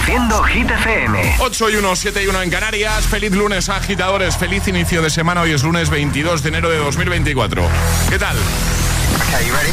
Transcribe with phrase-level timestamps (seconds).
[0.00, 1.36] Reproduciendo Hit FM.
[1.40, 3.06] 8 y 1, 7 y 1 en Canarias.
[3.06, 4.36] Feliz lunes, agitadores.
[4.36, 5.42] Feliz inicio de semana.
[5.42, 7.62] Hoy es lunes 22 de enero de 2024.
[8.08, 8.36] ¿Qué tal?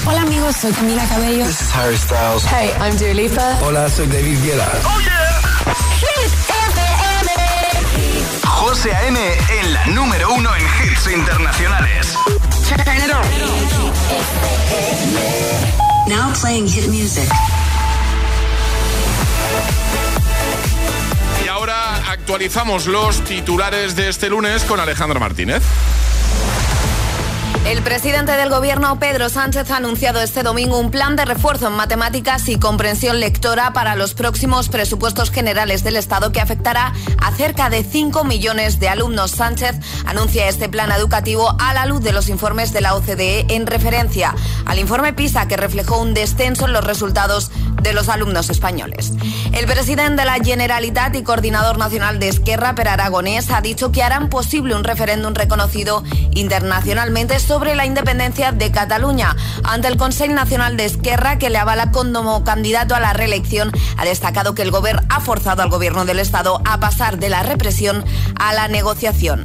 [0.05, 1.45] Hola amigos, soy Camila Cabello.
[1.45, 2.43] This is Harry Styles.
[2.45, 3.57] Hey, I'm Dua Lipa.
[3.61, 4.69] Hola, soy David Guetta.
[4.85, 5.41] Oh yeah.
[5.99, 7.31] Hit FM.
[8.43, 9.19] José A.M.
[9.59, 12.15] en la número uno en hits internacionales.
[16.07, 17.29] Now playing hit music.
[22.19, 25.63] Actualizamos los titulares de este lunes con Alejandro Martínez.
[27.67, 31.73] El presidente del gobierno, Pedro Sánchez, ha anunciado este domingo un plan de refuerzo en
[31.73, 37.69] matemáticas y comprensión lectora para los próximos presupuestos generales del Estado que afectará a cerca
[37.69, 39.31] de 5 millones de alumnos.
[39.31, 39.75] Sánchez
[40.05, 44.33] anuncia este plan educativo a la luz de los informes de la OCDE en referencia
[44.65, 49.11] al informe PISA que reflejó un descenso en los resultados de los alumnos españoles.
[49.51, 54.03] El presidente de la Generalitat y coordinador nacional de Esquerra, Per Aragonés, ha dicho que
[54.03, 59.35] harán posible un referéndum reconocido internacionalmente sobre la independencia de Cataluña.
[59.63, 64.05] Ante el Consejo Nacional de Esquerra, que le avala como candidato a la reelección, ha
[64.05, 68.05] destacado que el gobierno ha forzado al gobierno del Estado a pasar de la represión
[68.39, 69.43] a la negociación.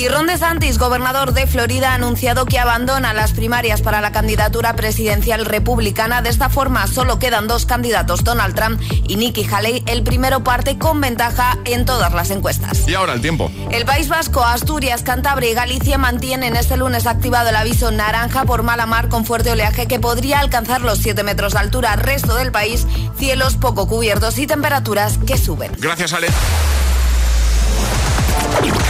[0.00, 4.74] Y Ron DeSantis, gobernador de Florida, ha anunciado que abandona las primarias para la candidatura
[4.74, 6.22] presidencial republicana.
[6.22, 9.82] De esta forma, solo quedan dos candidatos, Donald Trump y Nikki Haley.
[9.84, 12.88] El primero parte con ventaja en todas las encuestas.
[12.88, 13.52] Y ahora el tiempo.
[13.70, 18.62] El País Vasco, Asturias, Cantabria y Galicia mantienen este lunes activado el aviso naranja por
[18.62, 21.96] mala mar con fuerte oleaje que podría alcanzar los 7 metros de altura.
[21.96, 22.86] Resto del país,
[23.18, 25.72] cielos poco cubiertos y temperaturas que suben.
[25.78, 26.28] Gracias, Ale.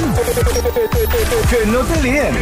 [0.00, 2.34] Que no te líen.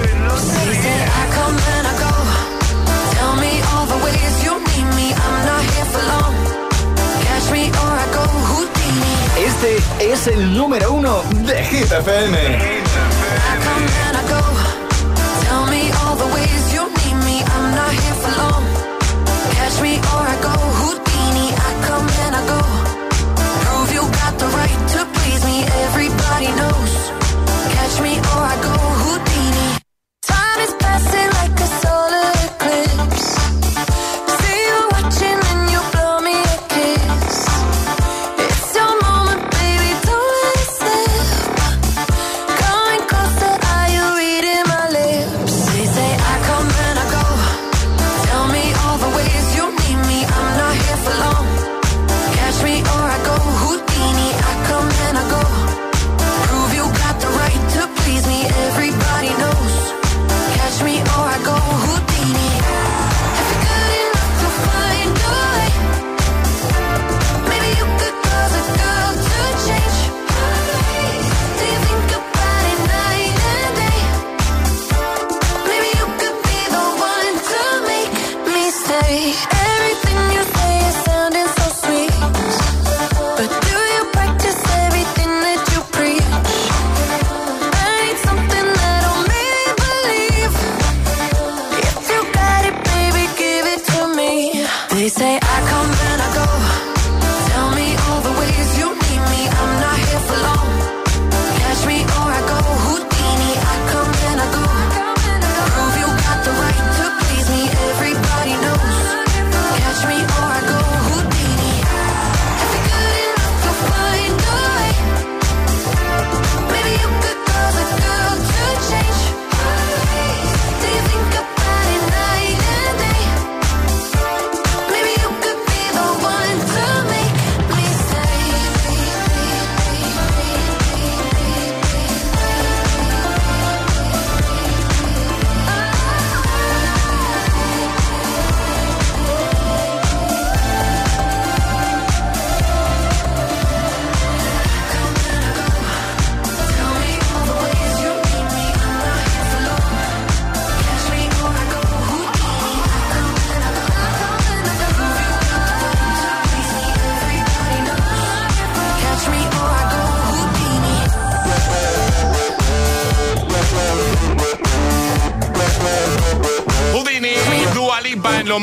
[9.36, 12.38] Este es el número uno de Hit FM.
[19.56, 21.07] Catch me or I go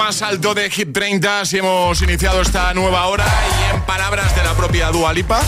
[0.06, 1.46] más alto de Hit 30.
[1.46, 5.42] Si hemos iniciado esta nueva hora y en palabras de la propia Dua Lipa.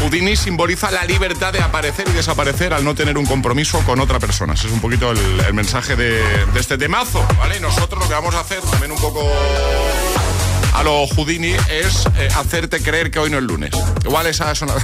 [0.00, 4.18] Houdini simboliza la libertad de aparecer y desaparecer al no tener un compromiso con otra
[4.18, 4.54] persona.
[4.54, 7.58] Es un poquito el, mensaje de, de este temazo, ¿vale?
[7.58, 9.22] Y nosotros lo que vamos a hacer también un poco
[10.74, 13.70] a lo Houdini es eh, hacerte creer que hoy no es lunes.
[14.04, 14.74] Igual esa es una...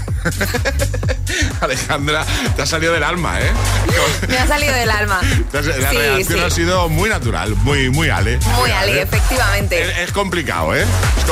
[1.60, 2.25] Alejandra,
[2.56, 3.52] te ha salido del alma, ¿eh?
[4.28, 5.20] Me ha salido del alma.
[5.52, 5.60] La
[5.90, 8.38] reacción ha sido muy natural, muy, muy Ale.
[8.58, 10.02] Muy Ale, efectivamente.
[10.02, 10.84] Es, complicado, ¿eh?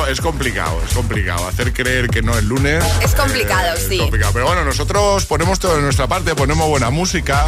[0.08, 1.46] Es, complicado, es complicado.
[1.48, 2.84] Hacer creer que no es lunes.
[3.02, 3.98] Es complicado, eh, sí.
[3.98, 4.32] complicado.
[4.32, 7.44] Pero bueno, nosotros ponemos todo de nuestra parte, ponemos buena música,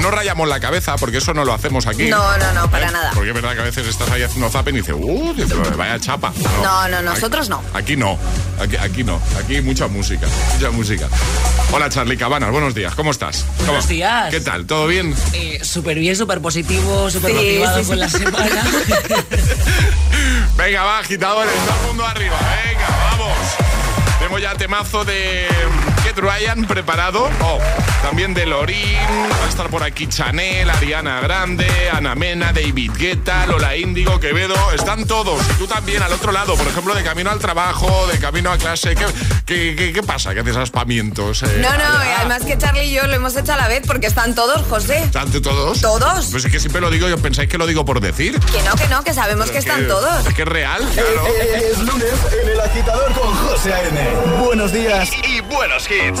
[0.00, 2.08] no rayamos la cabeza, porque eso no lo hacemos aquí.
[2.08, 2.92] No, no, no, para ¿Eh?
[2.92, 3.10] nada.
[3.14, 5.34] Porque es verdad que a veces estás ahí haciendo zapping y dices, uh,
[5.76, 6.32] vaya chapa.
[6.62, 7.62] No, no, nosotros no.
[7.74, 8.18] Aquí no.
[8.60, 9.20] Aquí, aquí no.
[9.38, 10.26] Aquí mucha música.
[10.54, 11.08] Mucha música.
[11.72, 12.50] Hola, Charlie Cabanas.
[12.50, 12.94] Buenos días.
[12.96, 13.46] ¿Cómo estás?
[13.64, 14.30] Buenos días.
[14.30, 14.66] ¿Qué tal?
[14.66, 15.14] ¿Todo bien?
[15.34, 18.64] Eh, súper bien, súper positivo, súper motivado con la semana.
[20.56, 21.52] Venga, va, agitadores.
[21.66, 22.36] Todo el mundo arriba.
[22.66, 23.36] Venga, vamos.
[24.18, 25.46] Tenemos ya temazo de
[26.02, 27.30] Get Ryan preparado.
[27.40, 27.58] Oh,
[28.02, 28.78] también de Lorin.
[29.40, 34.54] Va a estar por aquí Chanel, Ariana Grande, Ana Mena, David Guetta, Lola Índigo, Quevedo.
[34.72, 35.40] Están todos.
[35.50, 36.56] Y tú también al otro lado.
[36.56, 38.94] Por ejemplo, de camino al trabajo, de camino a clase.
[39.46, 40.34] ¿Qué, qué, qué, pasa?
[40.34, 41.42] ¿Qué haces aspamientos?
[41.42, 41.84] Eh, no, no,
[42.18, 44.98] además que Charlie y yo lo hemos hecho a la vez porque están todos, José.
[45.04, 45.80] ¿Están todos?
[45.80, 46.26] Todos.
[46.30, 48.38] Pues es que siempre lo digo, yo pensáis que lo digo por decir.
[48.40, 50.26] Que no, que no, que sabemos que están todos.
[50.26, 51.26] Es que es real, claro.
[51.56, 54.00] Es, lunes en el agitador con José A.N.
[54.44, 56.20] Buenos días y buenos hits.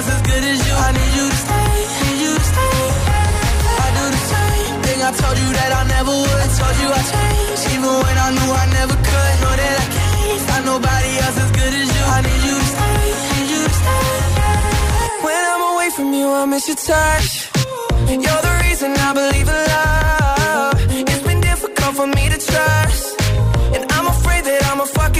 [0.00, 0.74] else as good as you.
[0.86, 1.72] I need you to stay,
[2.04, 2.80] need you to stay.
[3.84, 6.40] I do the same thing I told you that I never would.
[6.46, 9.34] I told you I changed, even when I knew I never could.
[9.42, 12.04] Know that I can't find nobody else as good as you.
[12.16, 13.02] I need you to stay,
[13.32, 14.08] need you to stay.
[15.26, 17.30] When I'm away from you, I miss your touch.
[18.24, 20.76] You're the reason I believe in love.
[21.10, 23.04] It's been difficult for me to trust.
[23.76, 25.19] And I'm afraid that I'ma fuck it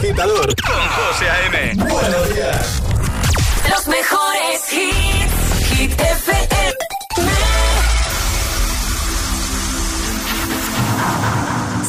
[0.00, 1.74] agitador con José A.M.
[1.76, 2.82] Buenos días.
[3.70, 6.74] Los mejores hits, Hit FM.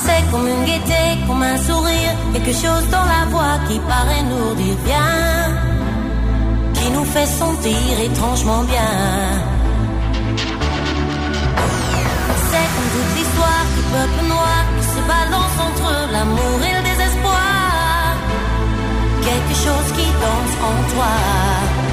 [0.03, 4.56] C'est comme une gaieté, comme un sourire, quelque chose dans la voix qui paraît nous
[4.56, 5.12] dire bien,
[6.74, 8.94] qui nous fait sentir étrangement bien.
[12.50, 16.81] C'est comme toute l'histoire du peuple noir qui se balance entre l'amour et désespoir.
[19.24, 21.90] Quelque chose qui danse en toi.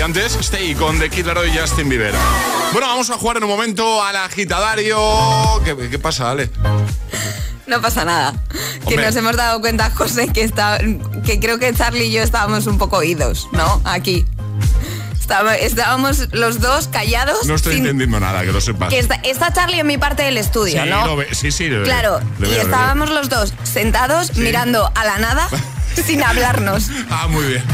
[0.00, 2.14] Y antes, Stay con The Kid Laroi y Justin Bieber.
[2.72, 4.98] Bueno, vamos a jugar en un momento al agitadario.
[5.62, 6.48] ¿Qué, qué pasa, Ale?
[7.66, 8.32] No pasa nada.
[8.88, 10.78] Que nos hemos dado cuenta, José, que, está,
[11.26, 13.82] que creo que Charlie y yo estábamos un poco oídos, ¿no?
[13.84, 14.24] Aquí.
[15.60, 17.44] Estábamos los dos callados.
[17.44, 18.88] No estoy sin- entendiendo nada, que lo sepas.
[18.88, 21.06] que está, está Charlie en mi parte del estudio, sí, ¿no?
[21.06, 25.04] lo ve- sí, sí, lo- Claro, lo y lo estábamos los dos sentados mirando a
[25.04, 25.46] la nada
[26.04, 26.90] sin hablarnos.
[27.10, 27.64] Ah, muy bien.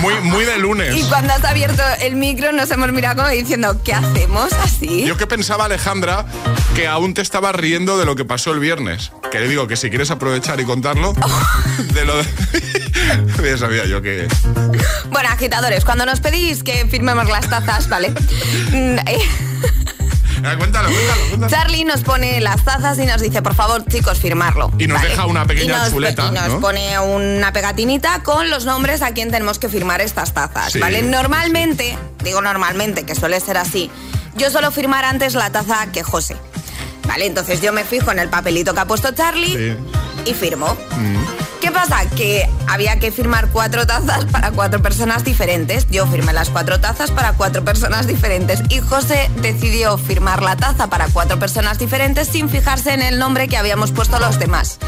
[0.00, 0.94] Muy, muy de lunes.
[0.96, 5.04] Y cuando has abierto el micro nos hemos mirado como diciendo, ¿qué hacemos así?
[5.04, 6.26] Yo que pensaba, Alejandra,
[6.74, 9.12] que aún te estabas riendo de lo que pasó el viernes.
[9.30, 11.14] Que le digo que si quieres aprovechar y contarlo,
[11.94, 12.24] de lo de...
[13.50, 14.28] ya sabía yo que...
[15.10, 18.12] Bueno, agitadores, cuando nos pedís que firmemos las tazas, ¿vale?
[20.42, 21.50] Mm, Ah, cuéntalo, cuéntalo, cuéntalo.
[21.50, 24.70] Charlie nos pone las tazas y nos dice, por favor, chicos, firmarlo.
[24.78, 25.10] Y nos ¿vale?
[25.10, 26.60] deja una pequeña y nos, chuleta, Y nos ¿no?
[26.60, 30.78] pone una pegatinita con los nombres a quien tenemos que firmar estas tazas, Sí.
[30.80, 31.02] ¿vale?
[31.02, 33.90] Normalmente, digo normalmente, que suele ser así,
[34.36, 36.36] yo suelo firmar antes la taza que José.
[37.06, 37.26] ¿Vale?
[37.26, 39.56] Entonces yo me fijo en el papelito que ha puesto Charlie
[40.24, 40.30] Sí.
[40.30, 40.76] y firmo.
[41.60, 42.04] ¿Qué pasa?
[42.22, 45.88] Que había que firmar cuatro tazas para cuatro personas diferentes.
[45.90, 48.62] Yo firmé las cuatro tazas para cuatro personas diferentes.
[48.68, 53.48] Y José decidió firmar la taza para cuatro personas diferentes sin fijarse en el nombre
[53.48, 54.78] que habíamos puesto los demás.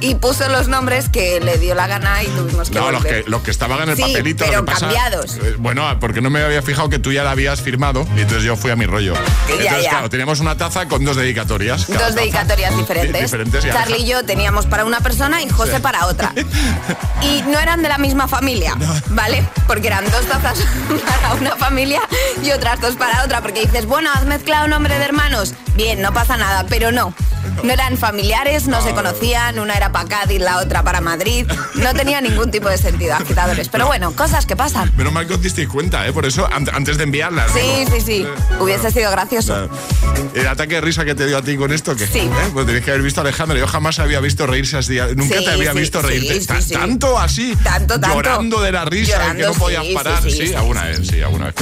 [0.00, 3.24] Y puso los nombres que le dio la gana y tuvimos que No, los que,
[3.26, 4.44] los que estaban en el Sí, papelito.
[4.44, 5.36] pero pasa- cambiados.
[5.36, 8.44] Eh, Bueno, porque no me había fijado que tú ya la habías firmado y entonces
[8.44, 9.14] yo fui a mi rollo.
[9.14, 9.90] Ya, entonces, ya.
[9.90, 11.86] claro, teníamos una taza con dos dedicatorias.
[11.88, 13.22] Dos dedicatorias Di- diferentes.
[13.22, 15.82] diferentes y Charlie y yo teníamos para una persona y José Sí.
[15.82, 16.32] para otra.
[17.22, 18.74] Y no eran de la misma familia,
[19.08, 19.44] ¿vale?
[19.66, 20.58] Porque eran dos tazas
[21.06, 22.00] para una familia
[22.42, 23.40] y otras dos para otra.
[23.42, 25.54] Porque dices, bueno, has mezclado nombre de hermanos.
[25.74, 27.12] Bien, no pasa nada, pero no.
[27.62, 31.46] No eran familiares, no se conocían, una era para Cádiz, la otra para Madrid.
[31.74, 33.68] No tenía ningún tipo de sentido, agitadores.
[33.68, 34.92] Pero bueno, cosas que pasan.
[34.96, 36.12] Menos mal que os disteis cuenta, ¿eh?
[36.12, 37.50] Por eso, an- antes de enviarlas.
[37.52, 38.26] Sí, digo, sí, sí.
[38.60, 39.54] Hubiese sido gracioso.
[39.54, 39.70] Claro.
[40.34, 42.28] El ataque de risa que te dio a ti con esto, que Sí.
[42.52, 43.56] Pues tenéis que haber visto a Alejandro.
[43.58, 44.98] Yo jamás había visto reírse así.
[45.16, 46.74] Nunca Sí, te había sí, visto reírte sí, Ta- sí.
[46.74, 47.56] tanto así.
[47.62, 48.16] Tanto, tanto.
[48.16, 50.22] Llorando de la risa y que Llorando, no podías parar.
[50.30, 51.54] sí, alguna vez, sí, alguna vez.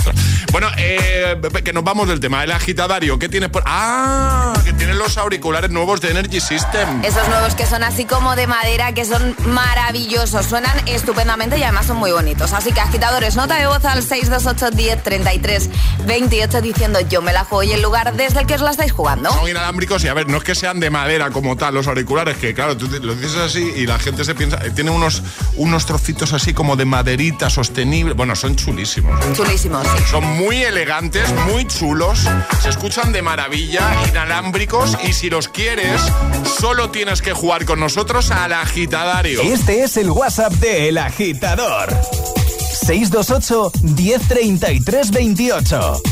[0.53, 2.43] Bueno, eh, que nos vamos del tema.
[2.45, 3.63] El agitadario, ¿qué tienes por.?
[3.67, 4.53] ¡Ah!
[4.65, 7.05] Que tienen los auriculares nuevos de Energy System.
[7.05, 11.87] Esos nuevos que son así como de madera, que son maravillosos, suenan estupendamente y además
[11.87, 12.53] son muy bonitos.
[12.53, 15.71] Así que agitadores, nota de voz al 628 10 33
[16.05, 18.91] 28 diciendo yo me la juego y el lugar desde el que os la estáis
[18.91, 19.31] jugando.
[19.31, 22.37] Son inalámbricos y a ver, no es que sean de madera como tal los auriculares,
[22.37, 25.23] que claro, tú te- lo dices así y la gente se piensa, eh, tiene unos,
[25.55, 28.15] unos trocitos así como de maderita sostenible.
[28.15, 29.21] Bueno, son chulísimos.
[29.37, 30.05] Chulísimos, sí.
[30.11, 32.27] Son muy elegantes, muy chulos,
[32.61, 35.76] se escuchan de maravilla, inalámbricos y si los quieres,
[36.59, 39.43] solo tienes que jugar con nosotros al agitadario.
[39.43, 41.89] Este es el WhatsApp de El Agitador.
[42.87, 46.03] 628 1033 28.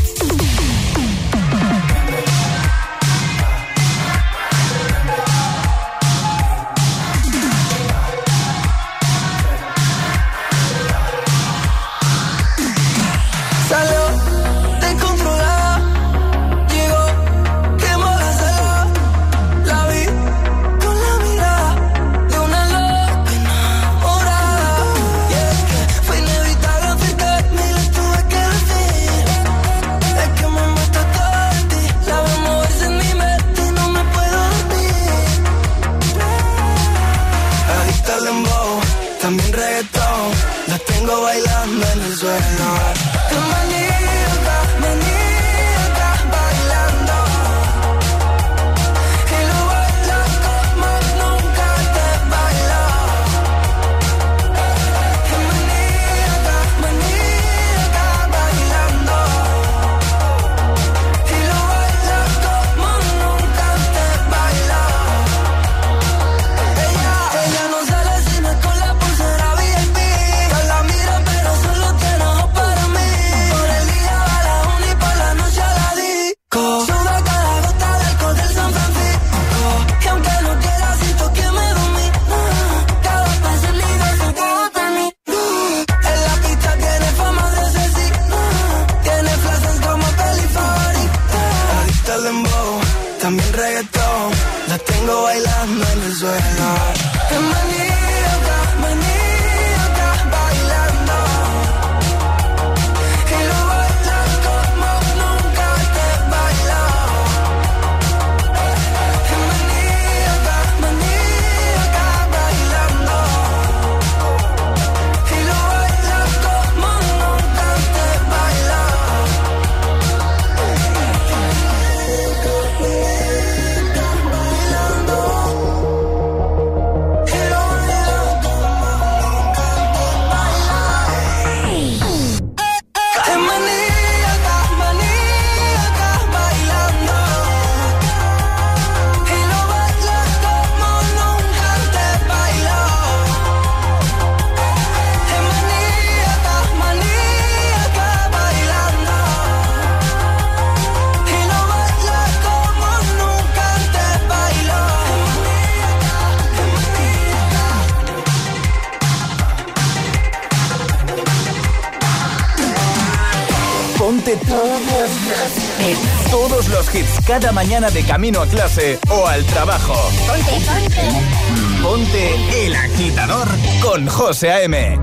[167.40, 169.94] Cada mañana de camino a clase o al trabajo.
[170.24, 171.82] Ponte, ponte.
[171.82, 173.48] Ponte el agitador
[173.82, 174.96] con José A.M.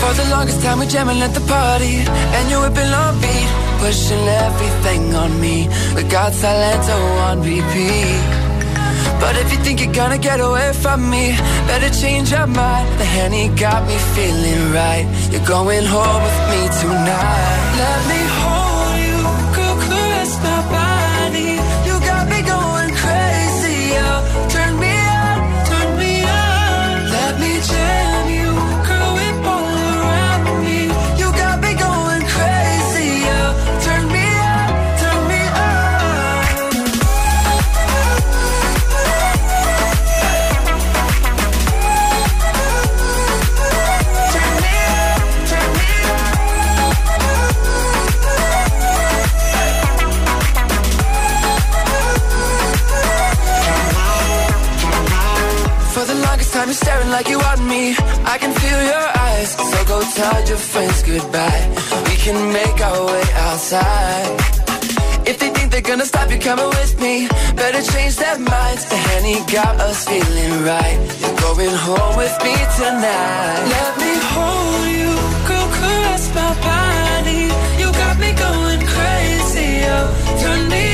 [0.00, 1.98] For the longest time we jamming at the party
[2.36, 6.98] And you whipping on beat Pushing everything on me We got Salento
[7.30, 8.45] on repeat
[9.20, 12.86] But if you think you're gonna get away from me, better change your mind.
[13.00, 15.06] The Henny got me feeling right.
[15.32, 17.58] You're going home with me tonight.
[17.82, 18.35] Let me
[61.18, 61.64] goodbye
[62.08, 64.36] We can make our way outside.
[65.30, 67.28] If they think they're gonna stop you coming with me.
[67.62, 68.84] Better change their minds.
[68.92, 70.98] The honey got us feeling right.
[71.20, 73.62] You're going home with me tonight.
[73.76, 75.12] Let me hold you
[75.48, 77.42] Girl, caress my body
[77.80, 80.06] You got me going crazy oh.
[80.42, 80.85] Turn me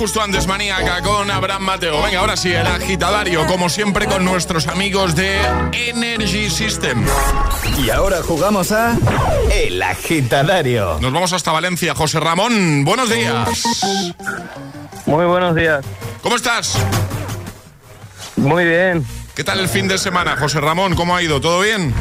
[0.00, 2.00] justo antes Maníaca con Abraham Mateo.
[2.00, 5.38] Venga, ahora sí, el agitadario, como siempre, con nuestros amigos de
[5.72, 7.04] Energy System.
[7.76, 8.96] Y ahora jugamos a
[9.52, 10.98] El agitadario.
[11.02, 11.94] Nos vamos hasta Valencia.
[11.94, 13.62] José Ramón, buenos días.
[15.04, 15.84] Muy buenos días.
[16.22, 16.78] ¿Cómo estás?
[18.36, 19.04] Muy bien.
[19.34, 20.94] ¿Qué tal el fin de semana, José Ramón?
[20.94, 21.42] ¿Cómo ha ido?
[21.42, 21.92] ¿Todo bien?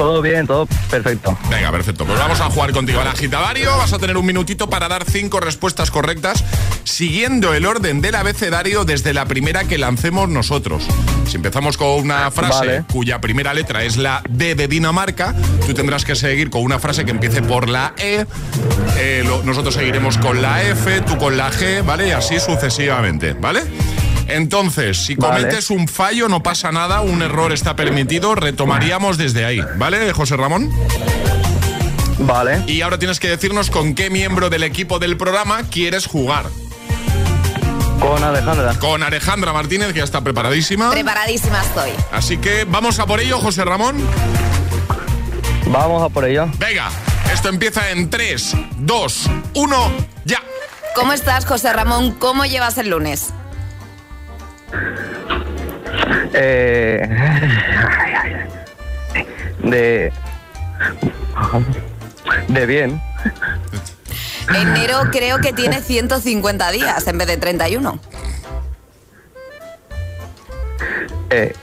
[0.00, 1.36] Todo bien, todo perfecto.
[1.50, 2.06] Venga, perfecto.
[2.06, 3.76] Pues vamos a jugar contigo al agitadario.
[3.76, 6.42] Vas a tener un minutito para dar cinco respuestas correctas
[6.84, 10.84] siguiendo el orden del abecedario desde la primera que lancemos nosotros.
[11.28, 15.34] Si empezamos con una frase cuya primera letra es la D de Dinamarca,
[15.66, 18.24] tú tendrás que seguir con una frase que empiece por la E.
[18.96, 22.08] Eh, nosotros seguiremos con la F, tú con la G, ¿vale?
[22.08, 23.64] Y así sucesivamente, ¿vale?
[24.30, 29.60] Entonces, si cometes un fallo, no pasa nada, un error está permitido, retomaríamos desde ahí,
[29.76, 30.70] ¿vale, José Ramón?
[32.18, 32.62] Vale.
[32.66, 36.46] Y ahora tienes que decirnos con qué miembro del equipo del programa quieres jugar.
[37.98, 38.74] Con Alejandra.
[38.78, 40.90] Con Alejandra Martínez, que ya está preparadísima.
[40.90, 41.90] Preparadísima estoy.
[42.12, 43.96] Así que vamos a por ello, José Ramón.
[45.66, 46.48] Vamos a por ello.
[46.58, 46.90] Venga,
[47.32, 49.92] esto empieza en 3, 2, 1,
[50.24, 50.42] ya.
[50.94, 52.12] ¿Cómo estás, José Ramón?
[52.12, 53.32] ¿Cómo llevas el lunes?
[56.32, 57.08] Eh,
[59.62, 60.12] de.
[62.48, 63.00] De bien.
[64.54, 68.00] Enero creo que tiene 150 días en vez de 31.
[71.30, 71.54] Eh,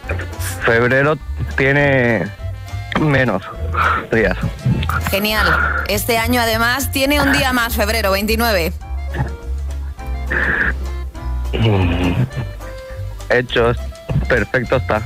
[0.62, 1.17] febrero
[1.58, 2.32] tiene
[3.00, 3.43] menos
[4.12, 4.38] días.
[5.12, 5.84] Genial.
[5.89, 8.74] Este año además tiene un día más, febrero 29.
[13.29, 13.77] Hechos.
[14.27, 15.01] Perfecto está.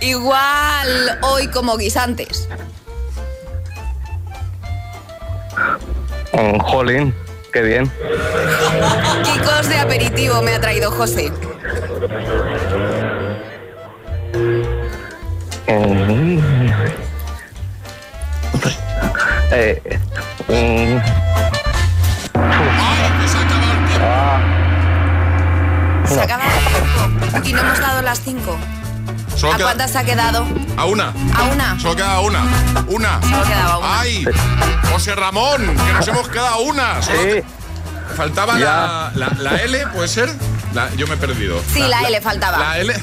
[0.00, 2.48] Igual hoy como guisantes.
[6.32, 7.14] Un jolín,
[7.52, 7.90] qué bien.
[9.24, 11.32] Kikos de aperitivo me ha traído José.
[19.54, 19.82] Eh,
[26.14, 26.44] Se acaba
[27.44, 28.58] y no hemos dado las cinco.
[29.52, 30.46] ¿A cuántas se ha quedado?
[30.76, 31.12] A una.
[31.34, 31.80] ¿A una?
[31.80, 32.44] Solo queda una.
[32.86, 33.20] Una.
[33.22, 34.00] Solo quedaba una.
[34.00, 34.24] ¡Ay!
[34.92, 37.02] José Ramón, que nos hemos quedado una.
[37.02, 37.42] sí.
[38.16, 40.30] Faltaba la, la, L, ¿puede ser?
[40.98, 41.58] yo me he perdido.
[41.72, 42.58] Sí, la, L faltaba.
[42.58, 42.94] La L.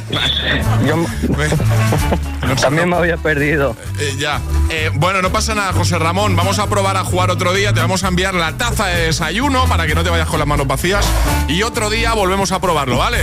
[0.86, 0.96] Yo
[2.56, 3.76] también me había perdido.
[4.00, 4.40] Eh, ya.
[4.70, 6.36] Eh, bueno, no pasa nada, José Ramón.
[6.36, 7.74] Vamos a probar a jugar otro día.
[7.74, 10.48] Te vamos a enviar la taza de desayuno para que no te vayas con las
[10.48, 11.06] manos vacías.
[11.48, 13.20] Y otro día volvemos a probarlo, ¿vale?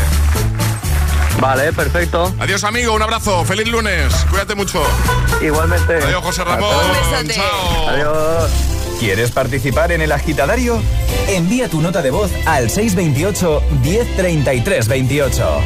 [1.40, 2.34] Vale, perfecto.
[2.38, 2.94] Adiós, amigo.
[2.94, 3.44] Un abrazo.
[3.44, 4.12] Feliz lunes.
[4.30, 4.82] Cuídate mucho.
[5.42, 5.96] Igualmente.
[5.96, 6.70] Adiós, José Ramón.
[7.28, 7.88] Chao.
[7.88, 8.50] Adiós.
[8.98, 10.80] ¿Quieres participar en el agitadario?
[11.28, 15.62] Envía tu nota de voz al 628 1033 28.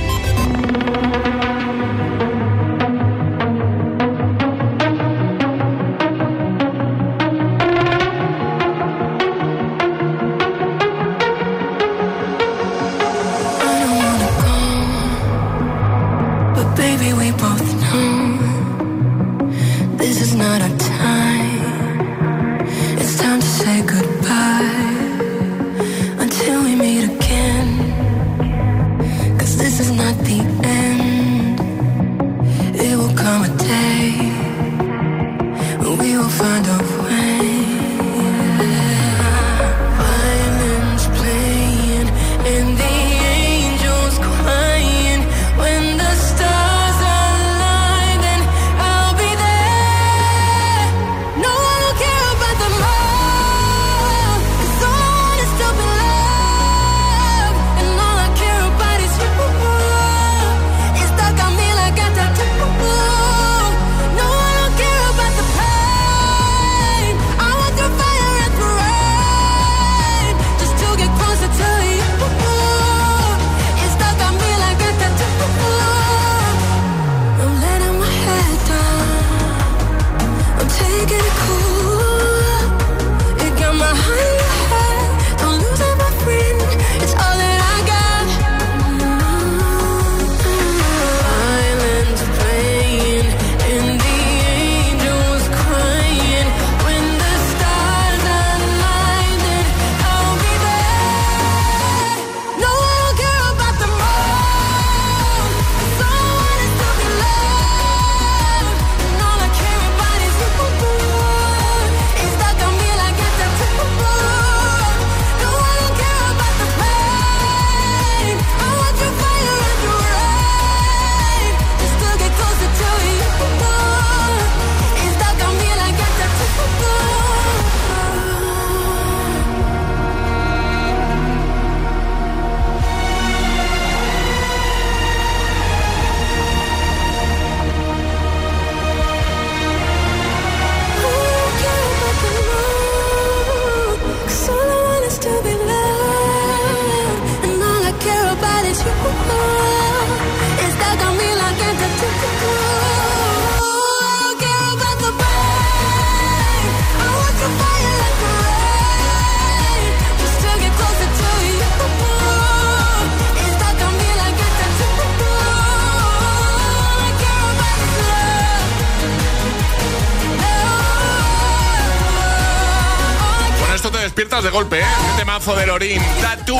[174.42, 174.84] De golpe, ¿eh?
[175.10, 176.00] Este mazo de Lorín.
[176.22, 176.56] Tatu.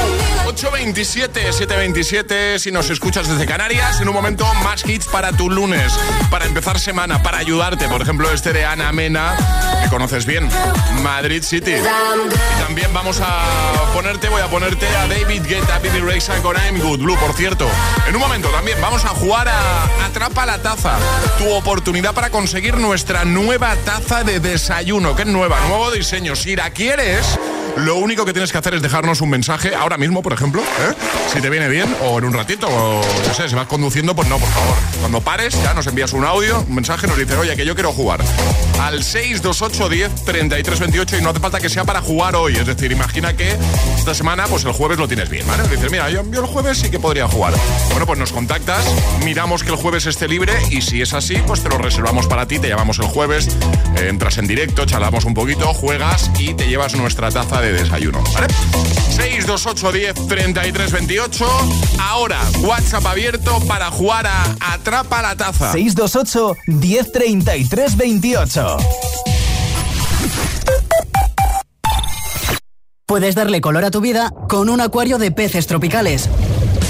[0.47, 2.59] 827, 727.
[2.59, 5.93] Si nos escuchas desde Canarias, en un momento más hits para tu lunes.
[6.31, 7.89] Para empezar semana, para ayudarte.
[7.89, 9.35] Por ejemplo, este de Ana Mena,
[9.83, 10.49] que conoces bien.
[11.03, 11.73] Madrid City.
[11.73, 13.45] Y también vamos a
[13.95, 17.67] ponerte, voy a ponerte a David Guetta, Billy Ray con I'm Good Blue, por cierto.
[18.09, 20.99] En un momento también vamos a jugar a Atrapa la Taza.
[21.39, 25.17] Tu oportunidad para conseguir nuestra nueva taza de desayuno.
[25.17, 26.37] Que nueva, nuevo diseño.
[26.37, 27.39] Si la quieres
[27.81, 30.95] lo único que tienes que hacer es dejarnos un mensaje ahora mismo, por ejemplo, ¿eh?
[31.33, 34.29] si te viene bien, o en un ratito, o no sé, si vas conduciendo, pues
[34.29, 34.77] no, por favor.
[35.01, 37.93] Cuando pares, ya nos envías un audio, un mensaje, nos dice, oye, que yo quiero
[37.93, 38.21] jugar.
[38.81, 42.57] Al 628 10 33 28 y no hace falta que sea para jugar hoy.
[42.57, 43.57] Es decir, imagina que
[43.97, 45.65] esta semana, pues el jueves lo tienes bien, ¿vale?
[45.69, 47.55] Dices, mira, yo, yo el jueves sí que podría jugar.
[47.91, 48.85] Bueno, pues nos contactas,
[49.25, 52.47] miramos que el jueves esté libre y si es así, pues te lo reservamos para
[52.47, 53.49] ti, te llamamos el jueves,
[53.97, 58.49] entras en directo, charlamos un poquito, juegas y te llevas nuestra taza de desayuno, ¿vale?
[59.17, 61.47] 628 10 33 28.
[61.99, 65.73] Ahora, WhatsApp abierto para jugar a Atrapa la Taza.
[65.73, 68.77] 628 10 33 28.
[73.07, 76.29] Puedes darle color a tu vida con un acuario de peces tropicales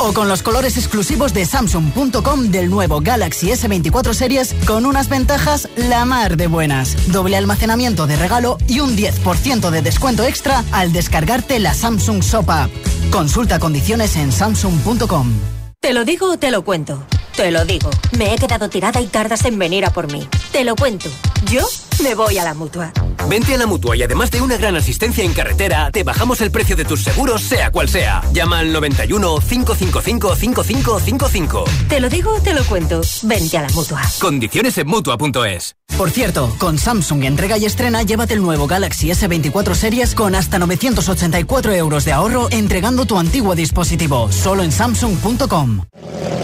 [0.01, 5.69] o con los colores exclusivos de Samsung.com del nuevo Galaxy S24 Series con unas ventajas
[5.77, 6.97] la mar de buenas.
[7.13, 12.49] Doble almacenamiento de regalo y un 10% de descuento extra al descargarte la Samsung Shop
[12.51, 12.71] App.
[13.11, 15.33] Consulta condiciones en Samsung.com.
[15.81, 17.03] Te lo digo o te lo cuento.
[17.37, 17.91] Te lo digo.
[18.17, 20.29] Me he quedado tirada y tardas en venir a por mí.
[20.53, 21.09] Te lo cuento.
[21.51, 21.67] Yo
[22.03, 22.93] me voy a la mutua.
[23.29, 26.51] Vente a la mutua y además de una gran asistencia en carretera, te bajamos el
[26.51, 28.23] precio de tus seguros, sea cual sea.
[28.33, 31.65] Llama al 91 555 5555.
[31.89, 33.01] Te lo digo, te lo cuento.
[33.23, 34.01] Vente a la mutua.
[34.21, 35.77] Condiciones en mutua.es.
[35.97, 40.59] Por cierto, con Samsung entrega y estrena, llévate el nuevo Galaxy S24 Series con hasta
[40.59, 44.33] 984 euros de ahorro entregando tu antiguo dispositivo.
[44.33, 45.83] Solo en Samsung.com.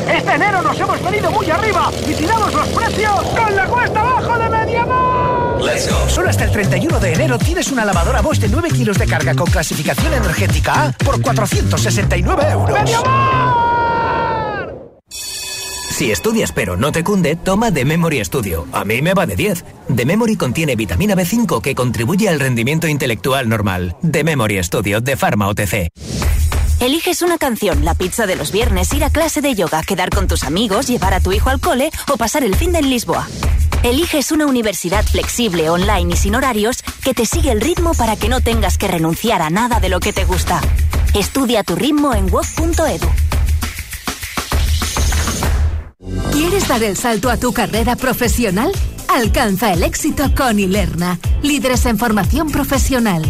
[0.09, 4.26] Este enero nos hemos venido muy arriba y tiramos los precios con la cuesta abajo.
[5.61, 6.09] Let's go.
[6.09, 9.35] Solo hasta el 31 de enero tienes una lavadora Bosch de 9 kilos de carga
[9.35, 12.79] con clasificación energética A por 469 euros.
[15.97, 18.67] Si estudias pero no te cunde, toma The Memory Studio.
[18.73, 19.65] A mí me va de 10.
[19.97, 23.97] The Memory contiene vitamina B5 que contribuye al rendimiento intelectual normal.
[24.03, 25.89] The Memory Studio de Pharma OTC.
[26.79, 30.29] Eliges una canción, la pizza de los viernes, ir a clase de yoga, quedar con
[30.29, 33.27] tus amigos, llevar a tu hijo al cole o pasar el fin de en Lisboa.
[33.83, 38.29] Eliges una universidad flexible, online y sin horarios que te sigue el ritmo para que
[38.29, 40.61] no tengas que renunciar a nada de lo que te gusta.
[41.15, 43.09] Estudia tu ritmo en web.edu.
[46.33, 48.73] ¿Quieres dar el salto a tu carrera profesional?
[49.09, 53.25] Alcanza el éxito con Ilerna, líderes en formación profesional.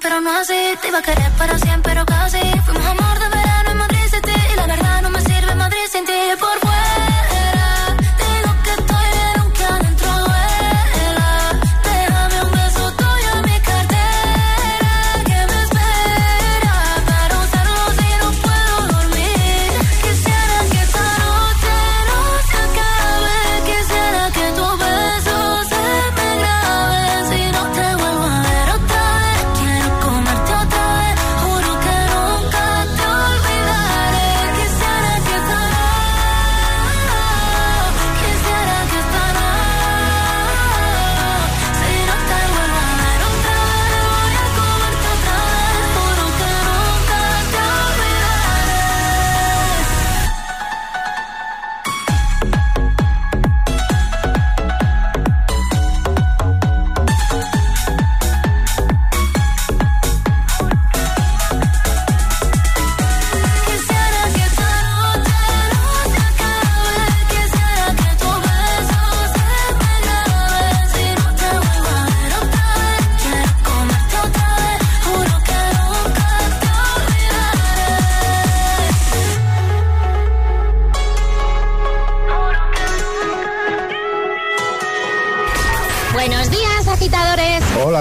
[0.00, 0.54] pero no así.
[0.80, 2.38] Te iba a querer para siempre, pero casi.
[2.64, 2.97] Fuimos amor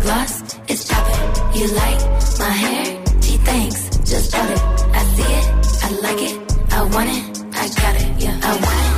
[0.00, 1.60] gloss is popping.
[1.60, 2.00] You like
[2.38, 3.04] my hair?
[3.20, 3.80] Gee, thanks.
[4.10, 4.60] Just bought it.
[4.94, 5.46] I see it.
[5.84, 6.72] I like it.
[6.72, 7.24] I want it.
[7.54, 8.22] I got it.
[8.22, 8.89] Yeah, I want it.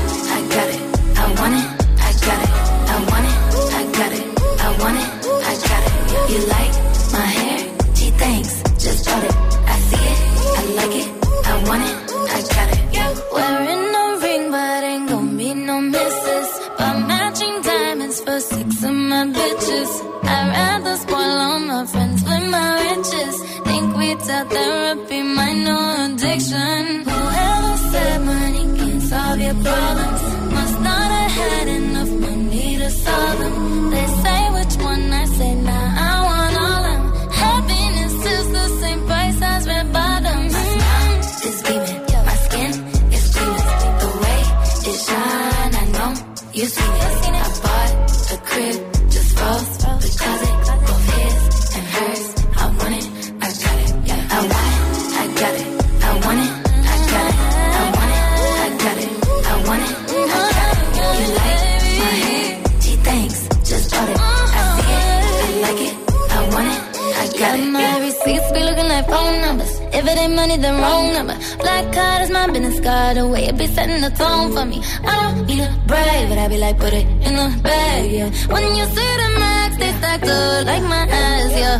[67.42, 67.66] Got it.
[67.66, 69.72] My receipts be looking like phone numbers.
[69.98, 71.36] If it ain't money, then wrong number.
[71.58, 73.16] Black card is my business card.
[73.16, 74.78] The way it be setting the tone for me.
[75.10, 78.28] I don't need a brag, but I be like, put it in the bag, yeah.
[78.52, 81.78] When you see the max, they stack up like my ass, yeah.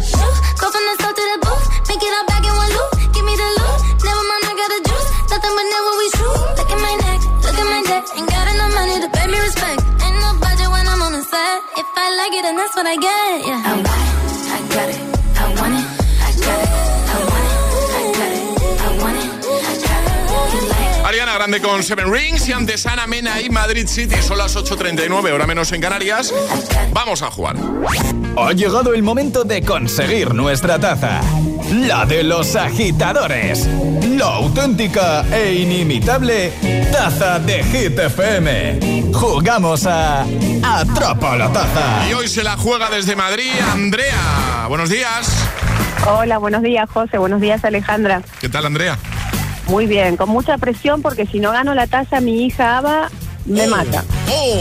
[0.60, 2.90] Go from the south to the booth, make it all back in one loop.
[3.14, 5.08] Give me the loot, never mind, I got the juice.
[5.32, 6.40] Nothing but never we shoot.
[6.58, 8.04] Look at my neck, look at my neck.
[8.18, 9.78] Ain't got enough money to pay me respect.
[10.04, 11.58] Ain't no budget when I'm on the set.
[11.80, 13.68] If I like it, then that's what I get, yeah.
[13.68, 15.00] I want it, I got it,
[21.42, 24.14] Grande con Seven Rings y antes Ana Mena y Madrid City.
[24.22, 26.32] Son las 8.39, hora menos en Canarias.
[26.92, 27.56] Vamos a jugar.
[28.36, 31.20] Ha llegado el momento de conseguir nuestra taza.
[31.72, 33.66] La de los agitadores.
[34.16, 36.52] La auténtica e inimitable
[36.92, 39.10] taza de Hit FM.
[39.12, 40.24] Jugamos a
[40.62, 42.08] Atrapa la taza.
[42.08, 44.66] Y hoy se la juega desde Madrid Andrea.
[44.68, 45.34] Buenos días.
[46.06, 47.18] Hola, buenos días, José.
[47.18, 48.22] Buenos días, Alejandra.
[48.40, 48.96] ¿Qué tal, Andrea?
[49.72, 53.10] Muy bien, con mucha presión porque si no gano la taza, mi hija Ava
[53.46, 54.04] me mata.
[54.30, 54.60] ¡Oh!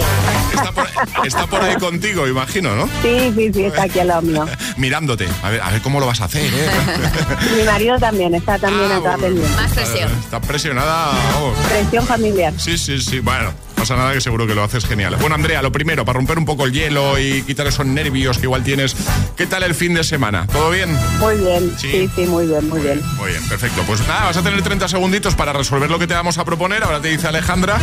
[0.53, 0.88] Está por,
[1.28, 2.88] está por ahí contigo, imagino, ¿no?
[3.01, 4.45] Sí, sí, sí, está aquí al lado mío.
[4.78, 5.28] Mirándote.
[5.43, 6.70] A ver, a ver cómo lo vas a hacer, ¿eh?
[7.57, 9.24] Mi marido también está también Ah, acá bueno.
[9.36, 9.55] pendiente.
[9.62, 10.12] Más presión.
[10.24, 11.12] Está presionada.
[11.34, 11.57] vamos.
[11.68, 12.53] Presión familiar.
[12.57, 13.20] Sí, sí, sí.
[13.20, 15.16] Bueno, no pasa nada que seguro que lo haces genial.
[15.20, 18.44] Bueno, Andrea, lo primero, para romper un poco el hielo y quitar esos nervios que
[18.44, 18.96] igual tienes,
[19.36, 20.46] ¿qué tal el fin de semana?
[20.46, 20.96] ¿Todo bien?
[21.18, 21.90] Muy bien, Sí.
[21.92, 23.02] sí, sí, muy bien, muy bien.
[23.18, 23.82] Muy bien, perfecto.
[23.88, 26.84] Pues nada, vas a tener 30 segunditos para resolver lo que te vamos a proponer.
[26.84, 27.80] Ahora te dice Alejandra.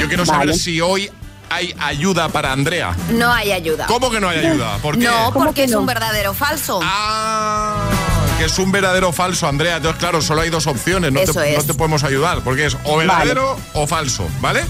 [0.00, 0.58] Yo quiero saber Vale.
[0.58, 1.10] si hoy
[1.50, 2.96] hay ayuda para Andrea.
[3.10, 3.84] No hay ayuda.
[3.88, 4.78] ¿Cómo que no hay ayuda?
[4.78, 5.04] ¿Por qué?
[5.04, 5.80] No, ¿Cómo porque que es no?
[5.80, 6.80] un verdadero falso.
[6.82, 7.88] Ah,
[8.38, 9.76] que es un verdadero o falso, Andrea.
[9.76, 11.12] Entonces, claro, solo hay dos opciones.
[11.12, 14.62] No, Eso te, no te podemos ayudar porque es o verdadero o falso, ¿vale?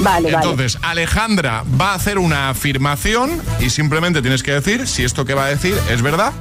[0.00, 5.24] Vale, Entonces, Alejandra va a hacer una afirmación y simplemente tienes que decir si esto
[5.24, 6.32] que va a decir es verdad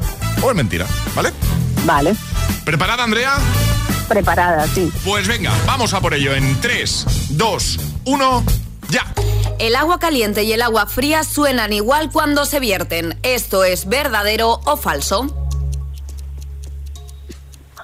[0.42, 0.86] o es mentira,
[1.16, 1.32] ¿vale?
[1.86, 2.12] vale.
[2.12, 2.16] Vale,
[2.66, 3.34] ¿Preparada, Andrea?
[4.08, 4.92] preparada, sí.
[5.06, 8.44] Pues venga, vamos a por ello en 3, 2, 1,
[8.90, 9.06] ya.
[9.60, 13.20] El agua caliente y el agua fría suenan igual cuando se vierten.
[13.24, 15.28] ¿Esto es verdadero o falso?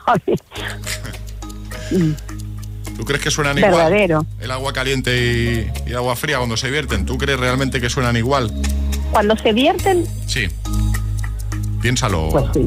[2.98, 3.72] ¿Tú crees que suenan igual?
[3.74, 4.26] Verdadero.
[4.40, 7.06] El agua caliente y, y agua fría cuando se vierten.
[7.06, 8.52] ¿Tú crees realmente que suenan igual?
[9.12, 10.48] Cuando se vierten, Sí.
[11.82, 12.30] Piénsalo.
[12.30, 12.66] pues sí.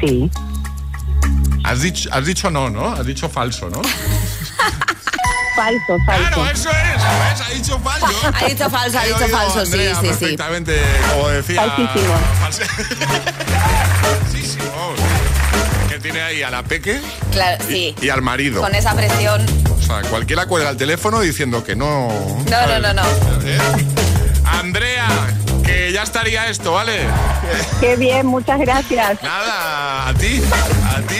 [0.00, 0.30] Sí.
[1.64, 2.88] Has dicho, has dicho no, ¿no?
[2.88, 3.80] Has dicho falso, ¿no?
[5.56, 6.28] Falso, falso.
[6.34, 6.76] Claro, eso es.
[6.76, 7.40] ¿ves?
[7.40, 8.06] Ha dicho falso.
[8.34, 10.06] Ha dicho falso, ha dicho falso, sí, Andrea sí, sí.
[10.08, 10.82] perfectamente,
[11.14, 11.62] como decía.
[11.62, 12.14] Falsísimo.
[12.42, 12.66] false-
[16.04, 17.00] tiene ahí a la peque
[17.32, 17.94] Claro, y, sí.
[18.02, 18.60] y al marido.
[18.60, 19.40] Con esa presión.
[19.74, 22.08] O sea, cualquiera cuelga el teléfono diciendo que no.
[22.50, 23.02] No, no, no, no.
[23.42, 23.58] ¿Eh?
[24.44, 25.08] Andrea,
[25.94, 27.06] ya estaría esto, ¿vale?
[27.80, 29.22] Qué bien, muchas gracias.
[29.22, 30.42] Nada, a ti,
[30.88, 31.14] a ti.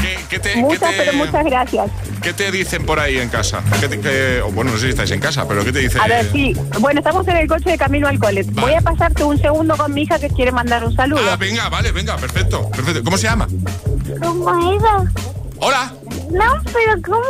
[0.00, 1.90] ¿Qué, qué te, qué Muchas, te- pero muchas gracias.
[2.22, 3.62] qué te dicen por ahí en casa?
[3.80, 6.00] ¿Qué te- qué- o bueno, no sé si estáis en casa, pero ¿qué te dicen?
[6.00, 6.54] A ver, sí.
[6.80, 8.44] Bueno, estamos en el coche de camino al cole.
[8.52, 11.20] Voy a pasarte un segundo con mi hija que quiere mandar un saludo.
[11.30, 13.04] Ah, venga, vale, venga, perfecto, perfecto.
[13.04, 13.46] ¿Cómo se llama?
[14.22, 15.02] ¿Cómo era?
[15.60, 15.92] Hola.
[16.30, 17.24] No, pero ¿cómo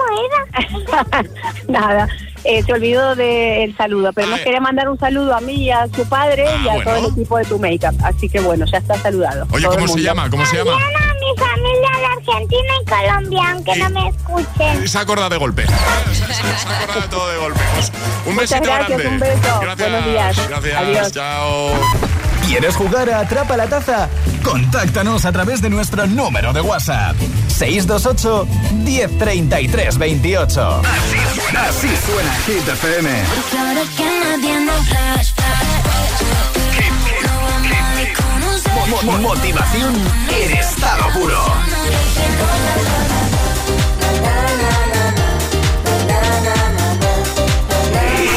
[1.11, 1.23] era?
[1.69, 2.09] Nada,
[2.45, 5.87] eh, se olvidó del saludo, pero nos quería mandar un saludo a mí y a
[5.95, 7.95] su padre y a todo el equipo de tu make-up.
[8.05, 9.47] Así que bueno, ya está saludado.
[9.53, 10.29] Oye, ¿cómo se llama?
[10.31, 10.73] ¿Cómo se llama?
[11.21, 14.89] mi familia de Argentina y Colombia, aunque no me escuchen.
[14.89, 15.67] Se acuerda de golpe.
[15.67, 17.61] Se, se- se acuerda de todo de golpe.
[17.75, 17.93] Pues,
[18.27, 19.09] un Muchas besito gracias, grande.
[19.09, 19.61] un beso.
[19.61, 19.91] Gracias.
[19.91, 20.49] Buenos días.
[20.49, 20.77] Gracias.
[20.77, 21.13] Adiós.
[21.13, 22.28] Chao.
[22.49, 24.09] ¿Quieres jugar a Atrapa la Taza?
[24.43, 27.15] Contáctanos a través de nuestro número de WhatsApp.
[27.47, 30.83] 628 1033 28.
[30.83, 33.11] Así suena, así suena Hit FM.
[39.21, 39.95] Motivación
[40.31, 41.45] en estado puro.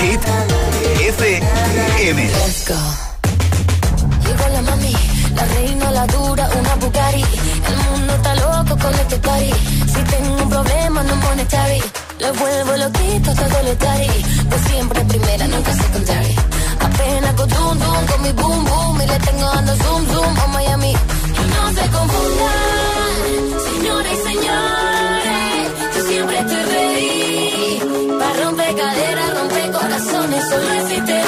[0.02, 0.22] Hit
[1.00, 2.30] FM.
[4.50, 4.94] La mami,
[5.36, 7.24] la reina, la dura, una Bugatti.
[7.70, 9.54] El mundo está loco con este party.
[9.94, 11.82] Si tengo un problema, no pone chari.
[12.20, 14.10] Le vuelvo loquito todo lo tari.
[14.50, 16.36] Pues siempre primera, nunca secondary.
[16.80, 19.02] Apenas con zoom, zoom, con mi boom, boom.
[19.02, 20.92] Y le tengo dando zoom, zoom a Miami.
[20.92, 23.34] Y no se confundan,
[23.70, 25.66] señores y señores.
[25.96, 28.18] Yo siempre estoy ready.
[28.20, 31.21] Para romper caderas, romper corazones, solo existe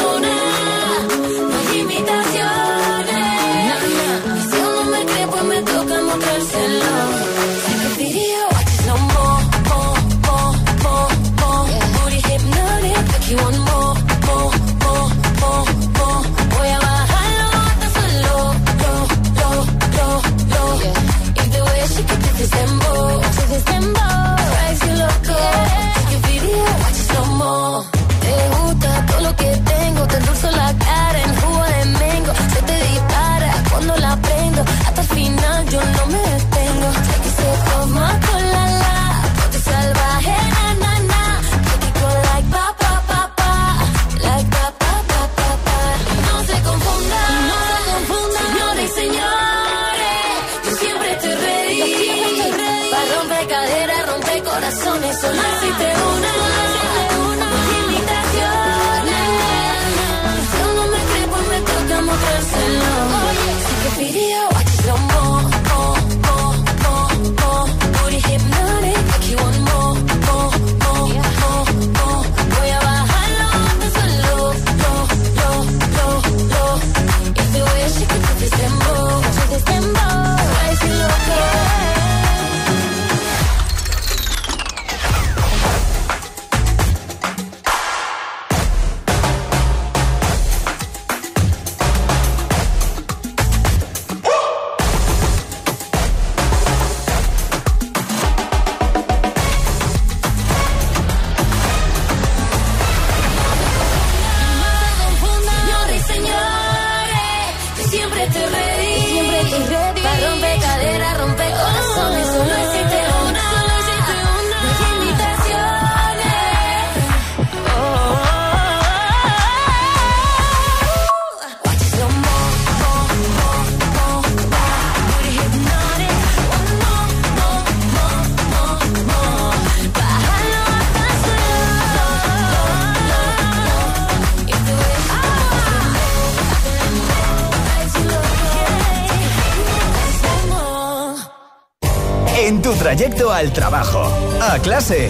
[142.96, 144.08] trayecto al trabajo,
[144.40, 145.10] a clase.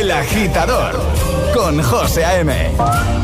[0.00, 0.98] El agitador
[1.54, 3.17] con José A.M.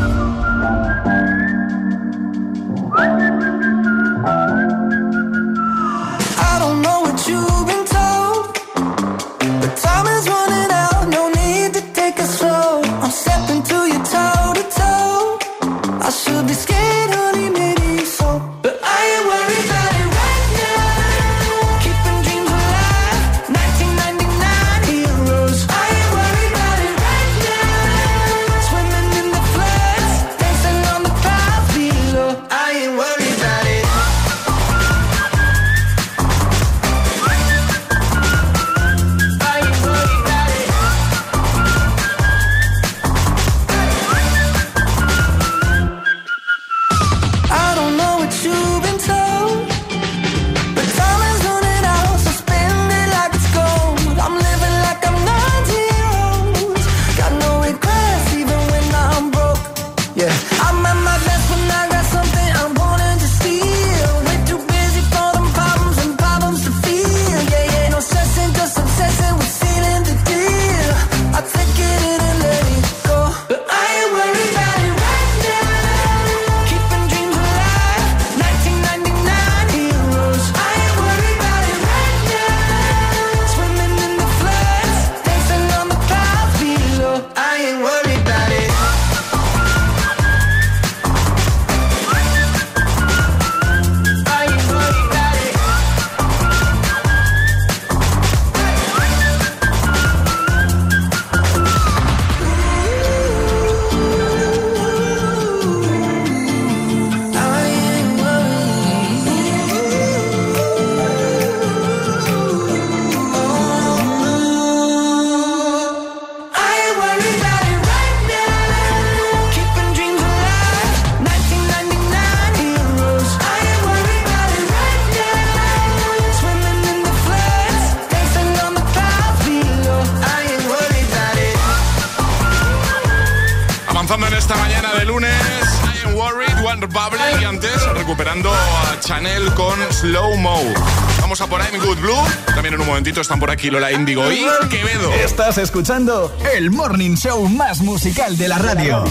[143.21, 145.13] están por aquí Lola Indigo y Quevedo.
[145.13, 149.05] Estás escuchando el morning show más musical de la radio.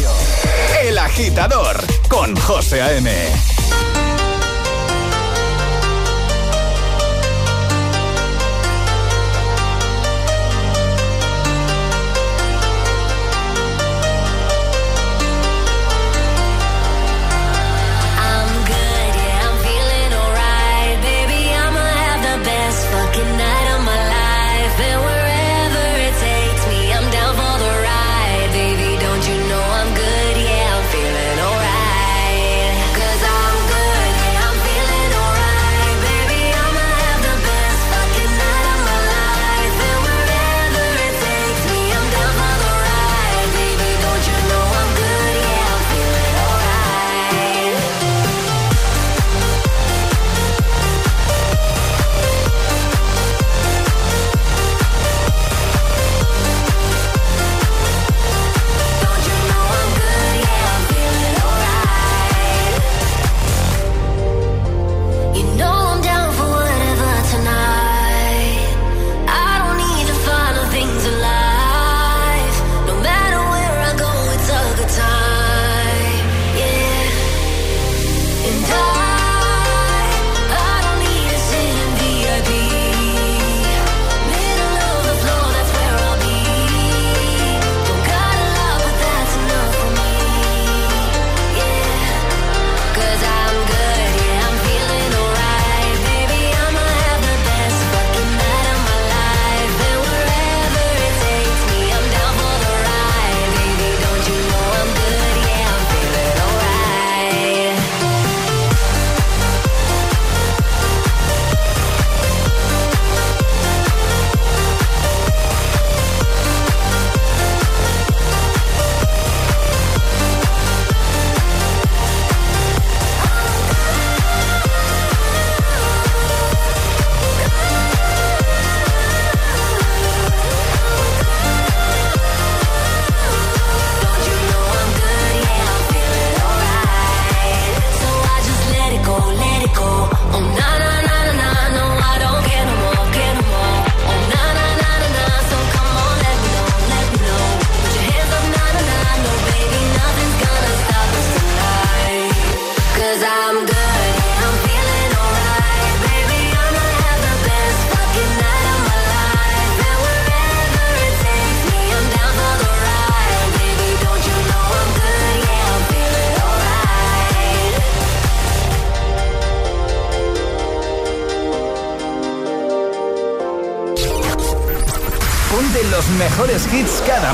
[0.83, 3.62] El agitador con José A.M.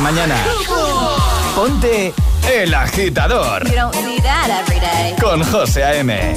[0.09, 0.35] hits cada mañana.
[1.55, 2.13] Ponte
[2.51, 3.63] El Agitador.
[5.19, 6.28] Con José A.M.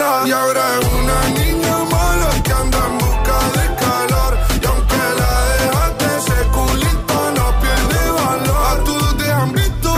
[0.00, 4.38] Y ahora es una niña mala que anda en busca de calor.
[4.62, 8.62] Y aunque la dejaste, ese culito no pierde valor.
[8.70, 9.92] A todos te han visto.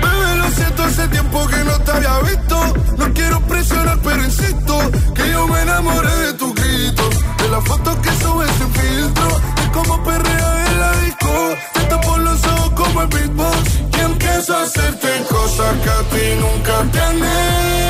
[0.00, 2.74] Bebé, lo siento, hace tiempo que no te había visto.
[2.98, 4.78] No quiero presionar, pero insisto
[5.12, 7.10] que yo me enamoré de tu grito.
[7.36, 9.28] De la foto que subes sin filtro.
[9.56, 11.56] De como perrea en la disco.
[11.88, 13.80] Te por los ojos como el beatbox.
[13.98, 17.89] Y empiezo a hacerte cosas que a ti nunca te han esta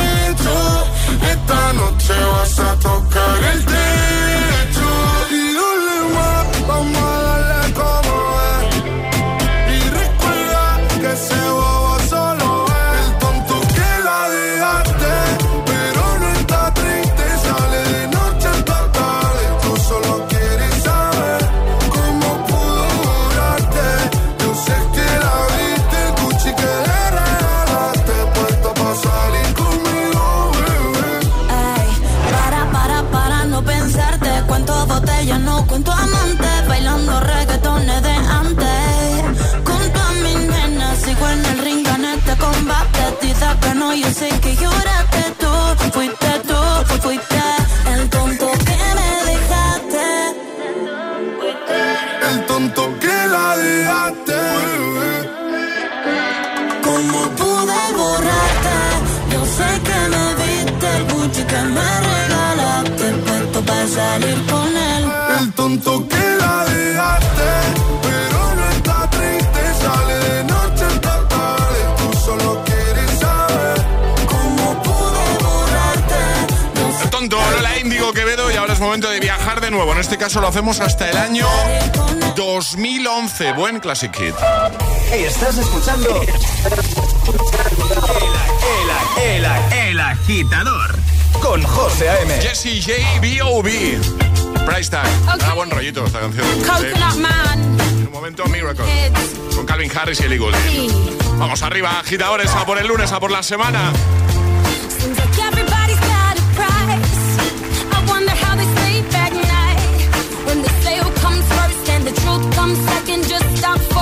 [2.07, 2.40] Turn
[80.61, 81.49] hasta el año
[82.37, 83.55] 2011.
[83.55, 84.35] Buen Classic Hit.
[85.11, 86.21] Estás escuchando
[89.25, 89.47] el,
[89.89, 90.99] el, agitador
[91.41, 92.35] con José A.M.
[92.43, 92.93] Jesse J.
[93.23, 93.99] B.O.B.
[94.67, 95.09] Price Tag.
[95.27, 96.47] Ah, buen rollito esta canción.
[96.61, 97.79] Coconut Man.
[97.99, 98.85] En un momento, Miracle.
[99.55, 101.39] Con Calvin Harris y Ellie Goulding.
[101.39, 103.95] Vamos arriba, agitadores, a por el lunes, a por la semana.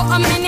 [0.09, 0.38] For a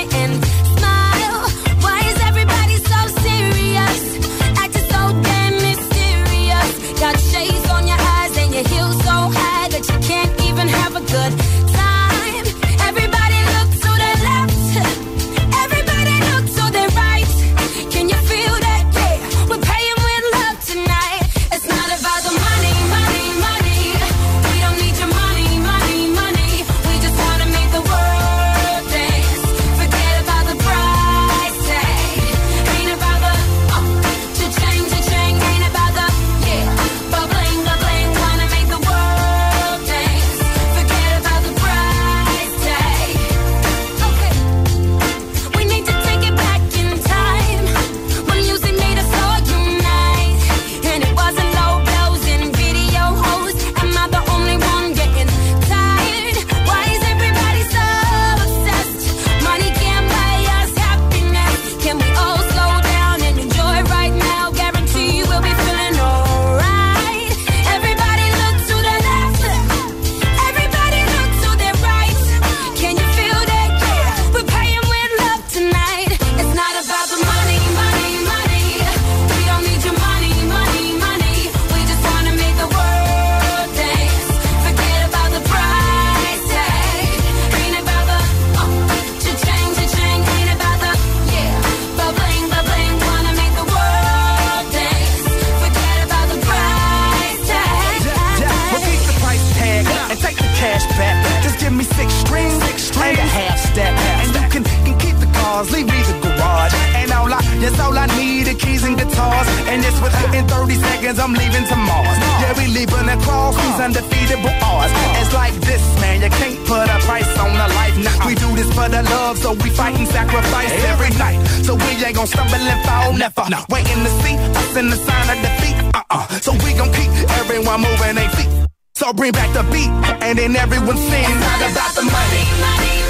[123.83, 124.01] never.
[124.01, 125.95] Waiting to see us in the sign of defeat.
[125.95, 126.27] Uh-uh.
[126.39, 127.09] So we gon' keep
[127.39, 128.67] everyone moving their feet.
[128.95, 129.89] So bring back the beat,
[130.21, 131.27] and then everyone sings.
[131.27, 132.43] Talk about the money.
[132.61, 133.00] money,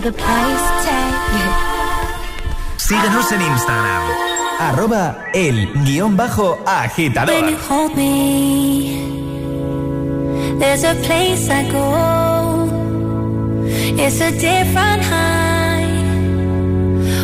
[0.00, 1.12] Price tag.
[2.76, 4.02] Síguenos en Instagram.
[4.60, 7.50] Arroba el guion bajo When agitador.
[7.50, 8.96] you hold me,
[10.60, 12.68] there's a place I go.
[13.98, 15.84] It's a different high.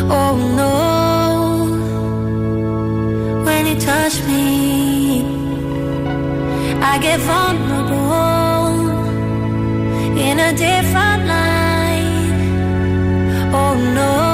[0.09, 0.73] Oh no.
[3.45, 5.23] When you touch me,
[6.81, 8.89] I get vulnerable
[10.19, 11.54] in a different light.
[13.57, 14.24] Oh no.